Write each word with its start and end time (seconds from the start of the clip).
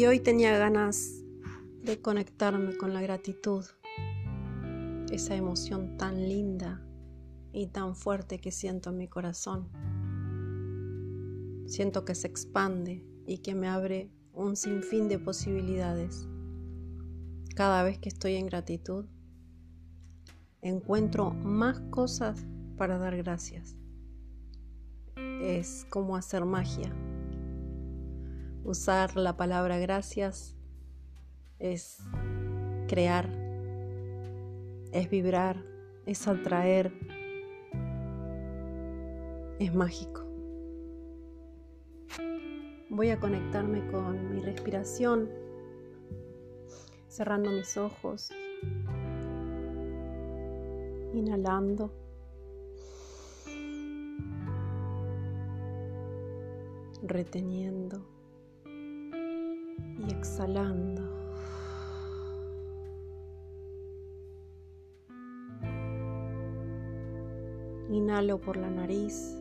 Y 0.00 0.06
hoy 0.06 0.18
tenía 0.18 0.56
ganas 0.56 1.22
de 1.84 2.00
conectarme 2.00 2.74
con 2.78 2.94
la 2.94 3.02
gratitud, 3.02 3.66
esa 5.12 5.36
emoción 5.36 5.98
tan 5.98 6.26
linda 6.26 6.82
y 7.52 7.66
tan 7.66 7.94
fuerte 7.94 8.40
que 8.40 8.50
siento 8.50 8.88
en 8.88 8.96
mi 8.96 9.08
corazón. 9.08 9.68
Siento 11.66 12.06
que 12.06 12.14
se 12.14 12.28
expande 12.28 13.04
y 13.26 13.40
que 13.42 13.54
me 13.54 13.68
abre 13.68 14.10
un 14.32 14.56
sinfín 14.56 15.06
de 15.10 15.18
posibilidades. 15.18 16.26
Cada 17.54 17.82
vez 17.82 17.98
que 17.98 18.08
estoy 18.08 18.36
en 18.36 18.46
gratitud, 18.46 19.04
encuentro 20.62 21.32
más 21.32 21.78
cosas 21.90 22.46
para 22.78 22.96
dar 22.96 23.18
gracias. 23.18 23.76
Es 25.42 25.84
como 25.90 26.16
hacer 26.16 26.46
magia. 26.46 26.90
Usar 28.70 29.16
la 29.16 29.36
palabra 29.36 29.78
gracias 29.78 30.54
es 31.58 31.98
crear, 32.86 33.28
es 34.92 35.10
vibrar, 35.10 35.56
es 36.06 36.28
atraer, 36.28 36.92
es 39.58 39.74
mágico. 39.74 40.24
Voy 42.90 43.10
a 43.10 43.18
conectarme 43.18 43.84
con 43.90 44.36
mi 44.36 44.40
respiración, 44.40 45.28
cerrando 47.08 47.50
mis 47.50 47.76
ojos, 47.76 48.30
inhalando. 51.12 51.92
reteniendo 57.02 58.19
y 59.98 60.12
exhalando. 60.12 61.02
Inhalo 67.90 68.38
por 68.40 68.56
la 68.56 68.70
nariz. 68.70 69.36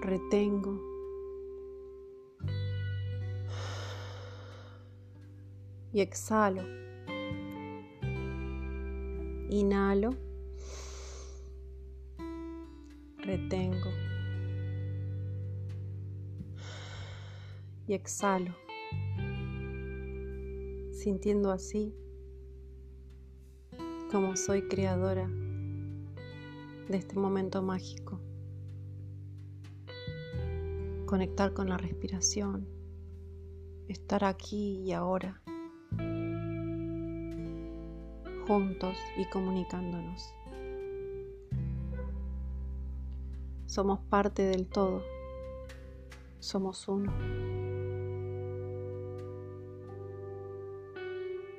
Retengo. 0.00 0.80
Y 5.92 6.00
exhalo. 6.00 6.62
Inhalo. 9.50 10.16
Retengo. 13.18 14.13
Y 17.86 17.94
exhalo. 17.94 18.54
Sintiendo 20.92 21.50
así 21.50 21.94
como 24.14 24.36
soy 24.36 24.68
creadora 24.68 25.28
de 26.88 26.96
este 26.96 27.16
momento 27.16 27.62
mágico. 27.62 28.20
Conectar 31.06 31.52
con 31.52 31.68
la 31.68 31.76
respiración, 31.76 32.68
estar 33.88 34.24
aquí 34.24 34.82
y 34.82 34.92
ahora, 34.92 35.42
juntos 38.46 38.96
y 39.16 39.28
comunicándonos. 39.30 40.32
Somos 43.66 43.98
parte 44.08 44.42
del 44.42 44.68
todo, 44.68 45.02
somos 46.38 46.86
uno. 46.86 47.12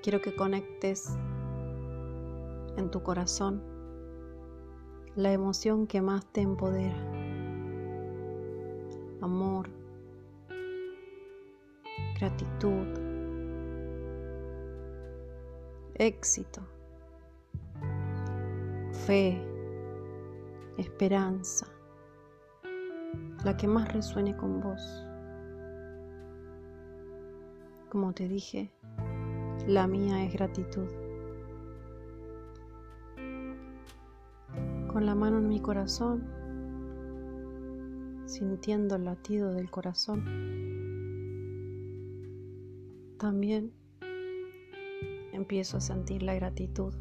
Quiero 0.06 0.22
que 0.22 0.36
conectes 0.36 1.18
en 2.78 2.92
tu 2.92 3.02
corazón 3.02 3.64
la 5.16 5.34
emoción 5.34 5.88
que 5.88 6.00
más 6.00 6.32
te 6.32 6.42
empodera. 6.42 6.96
Amor, 9.22 9.68
gratitud, 12.20 12.86
éxito, 15.96 16.62
fe, 19.08 19.42
esperanza, 20.78 21.66
la 23.44 23.58
que 23.58 23.68
más 23.68 23.92
resuene 23.92 24.38
con 24.38 24.62
vos. 24.62 25.04
Como 27.90 28.14
te 28.14 28.28
dije, 28.28 28.72
la 29.68 29.88
mía 29.88 30.24
es 30.24 30.34
gratitud. 30.34 30.88
con 34.96 35.06
la 35.06 35.14
mano 35.14 35.40
en 35.40 35.50
mi 35.50 35.60
corazón, 35.60 36.24
sintiendo 38.26 38.96
el 38.96 39.04
latido 39.04 39.52
del 39.52 39.70
corazón. 39.70 40.24
También 43.18 43.74
empiezo 45.34 45.76
a 45.76 45.82
sentir 45.82 46.24
la 46.24 46.34
gratitud. 46.36 46.94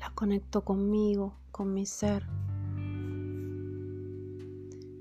La 0.00 0.10
conecto 0.16 0.64
conmigo, 0.64 1.38
con 1.52 1.72
mi 1.72 1.86
ser. 1.86 2.24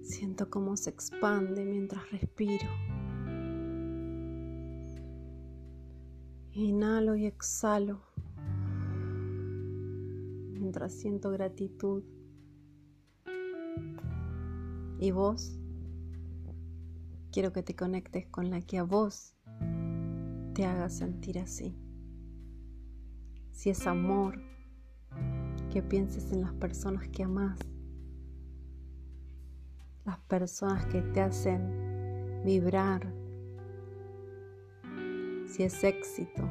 Siento 0.04 0.48
cómo 0.52 0.78
se 0.78 0.92
expande 0.92 1.66
mientras 1.66 2.08
respiro. 2.12 2.68
Inhalo 6.56 7.16
y 7.16 7.26
exhalo 7.26 8.00
mientras 10.54 10.94
siento 10.94 11.32
gratitud. 11.32 12.04
Y 15.00 15.12
vos, 15.12 15.58
quiero 17.32 17.52
que 17.54 17.64
te 17.64 17.76
conectes 17.76 18.28
con 18.28 18.52
la 18.52 18.62
que 18.62 18.78
a 18.78 18.84
vos 18.84 19.36
te 20.54 20.66
haga 20.66 20.90
sentir 20.90 21.40
así. 21.40 21.76
Si 23.52 23.72
es 23.72 23.88
amor, 23.88 24.40
que 25.72 25.82
pienses 25.82 26.32
en 26.32 26.42
las 26.42 26.54
personas 26.54 27.08
que 27.10 27.24
amas, 27.24 27.60
las 30.06 30.20
personas 30.20 30.86
que 30.86 31.02
te 31.02 31.22
hacen 31.22 32.42
vibrar. 32.46 33.23
Si 35.54 35.62
es 35.62 35.84
éxito, 35.84 36.50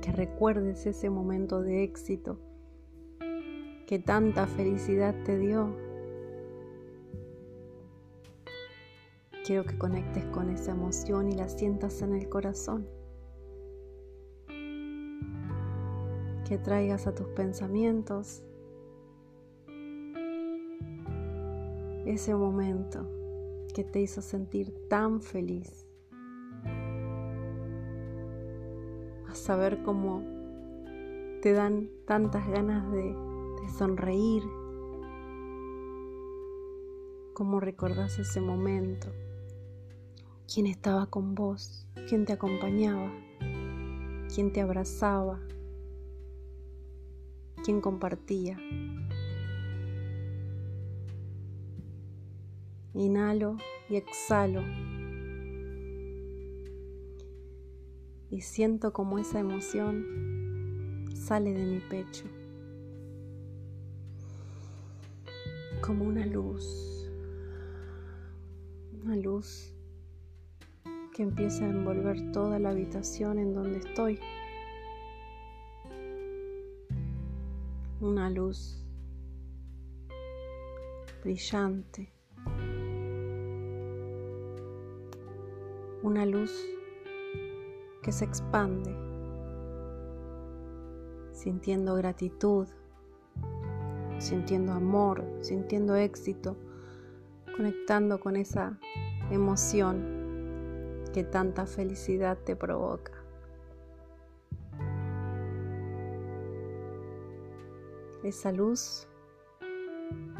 que 0.00 0.12
recuerdes 0.12 0.86
ese 0.86 1.10
momento 1.10 1.60
de 1.60 1.82
éxito 1.82 2.38
que 3.86 3.98
tanta 3.98 4.46
felicidad 4.46 5.14
te 5.26 5.38
dio. 5.38 5.76
Quiero 9.44 9.66
que 9.66 9.76
conectes 9.76 10.24
con 10.24 10.48
esa 10.48 10.70
emoción 10.70 11.28
y 11.28 11.32
la 11.32 11.50
sientas 11.50 12.00
en 12.00 12.14
el 12.14 12.30
corazón. 12.30 12.88
Que 16.48 16.56
traigas 16.56 17.06
a 17.06 17.14
tus 17.14 17.26
pensamientos 17.26 18.42
ese 22.06 22.34
momento 22.34 23.06
que 23.74 23.84
te 23.84 24.00
hizo 24.00 24.22
sentir 24.22 24.88
tan 24.88 25.20
feliz. 25.20 25.91
Saber 29.34 29.82
cómo 29.82 30.22
te 31.42 31.52
dan 31.52 31.88
tantas 32.06 32.46
ganas 32.48 32.90
de 32.92 33.14
de 33.62 33.68
sonreír, 33.68 34.42
cómo 37.32 37.60
recordás 37.60 38.18
ese 38.18 38.40
momento, 38.40 39.08
quién 40.52 40.66
estaba 40.66 41.06
con 41.06 41.34
vos, 41.36 41.86
quién 42.08 42.24
te 42.24 42.32
acompañaba, 42.32 43.12
quién 44.34 44.52
te 44.52 44.60
abrazaba, 44.60 45.40
quién 47.64 47.80
compartía. 47.80 48.58
Inhalo 52.94 53.56
y 53.88 53.96
exhalo. 53.96 54.62
y 58.32 58.40
siento 58.40 58.94
como 58.94 59.18
esa 59.18 59.40
emoción 59.40 61.06
sale 61.14 61.52
de 61.52 61.66
mi 61.66 61.80
pecho, 61.80 62.24
como 65.82 66.06
una 66.06 66.24
luz, 66.24 67.10
una 69.04 69.16
luz 69.16 69.74
que 71.14 71.24
empieza 71.24 71.66
a 71.66 71.68
envolver 71.68 72.32
toda 72.32 72.58
la 72.58 72.70
habitación 72.70 73.38
en 73.38 73.52
donde 73.52 73.80
estoy. 73.80 74.18
Una 78.00 78.30
luz 78.30 78.82
brillante. 81.22 82.10
Una 86.02 86.24
luz 86.24 86.50
que 88.02 88.12
se 88.12 88.24
expande, 88.24 88.94
sintiendo 91.32 91.94
gratitud, 91.94 92.68
sintiendo 94.18 94.72
amor, 94.72 95.24
sintiendo 95.40 95.94
éxito, 95.96 96.56
conectando 97.56 98.20
con 98.20 98.36
esa 98.36 98.78
emoción 99.30 100.20
que 101.12 101.24
tanta 101.24 101.66
felicidad 101.66 102.38
te 102.38 102.56
provoca. 102.56 103.12
Esa 108.24 108.52
luz 108.52 109.08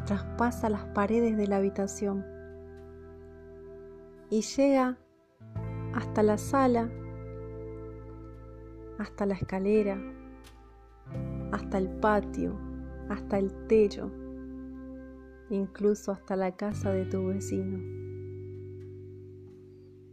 traspasa 0.06 0.68
las 0.68 0.84
paredes 0.86 1.36
de 1.36 1.46
la 1.46 1.56
habitación 1.56 2.24
y 4.30 4.42
llega 4.42 4.96
hasta 5.94 6.22
la 6.22 6.38
sala, 6.38 6.88
hasta 8.98 9.26
la 9.26 9.34
escalera, 9.34 10.00
hasta 11.52 11.78
el 11.78 11.88
patio, 11.88 12.58
hasta 13.08 13.38
el 13.38 13.66
techo, 13.66 14.10
incluso 15.50 16.12
hasta 16.12 16.36
la 16.36 16.56
casa 16.56 16.92
de 16.92 17.04
tu 17.06 17.26
vecino. 17.26 17.78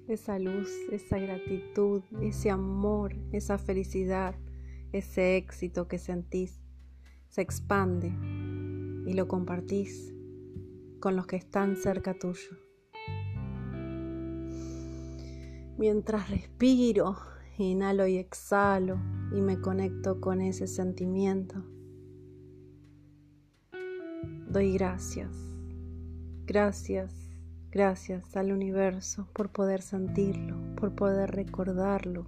Esa 0.07 0.39
luz, 0.39 0.69
esa 0.91 1.19
gratitud, 1.19 2.01
ese 2.21 2.49
amor, 2.49 3.15
esa 3.31 3.57
felicidad, 3.57 4.35
ese 4.91 5.37
éxito 5.37 5.87
que 5.87 5.99
sentís 5.99 6.59
se 7.27 7.41
expande 7.41 8.11
y 9.05 9.13
lo 9.13 9.27
compartís 9.27 10.13
con 10.99 11.15
los 11.15 11.27
que 11.27 11.35
están 11.35 11.77
cerca 11.77 12.13
tuyo. 12.15 12.57
Mientras 15.77 16.29
respiro, 16.29 17.15
inhalo 17.63 18.07
y 18.07 18.17
exhalo 18.17 18.99
y 19.31 19.41
me 19.41 19.59
conecto 19.59 20.21
con 20.21 20.41
ese 20.41 20.67
sentimiento, 20.67 21.63
doy 24.47 24.73
gracias, 24.73 25.31
gracias, 26.45 27.13
gracias 27.71 28.35
al 28.35 28.51
universo 28.51 29.27
por 29.33 29.51
poder 29.51 29.81
sentirlo, 29.81 30.57
por 30.75 30.95
poder 30.95 31.31
recordarlo, 31.31 32.27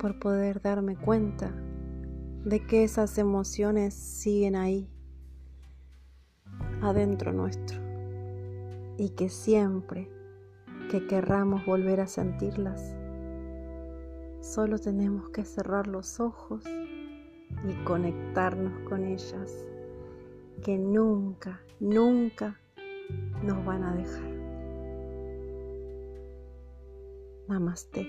por 0.00 0.18
poder 0.18 0.60
darme 0.60 0.96
cuenta 0.96 1.52
de 2.44 2.64
que 2.66 2.84
esas 2.84 3.18
emociones 3.18 3.94
siguen 3.94 4.56
ahí, 4.56 4.88
adentro 6.80 7.32
nuestro, 7.32 7.80
y 8.98 9.10
que 9.10 9.28
siempre 9.28 10.15
que 10.90 11.06
querramos 11.06 11.64
volver 11.66 12.00
a 12.00 12.06
sentirlas, 12.06 12.94
solo 14.40 14.78
tenemos 14.78 15.30
que 15.30 15.44
cerrar 15.44 15.86
los 15.86 16.20
ojos 16.20 16.64
y 16.66 17.84
conectarnos 17.84 18.88
con 18.88 19.04
ellas, 19.04 19.66
que 20.62 20.78
nunca, 20.78 21.60
nunca 21.80 22.60
nos 23.42 23.64
van 23.64 23.82
a 23.82 23.94
dejar. 23.94 24.36
Namaste. 27.48 28.06